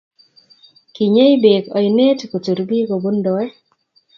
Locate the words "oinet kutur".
1.77-2.59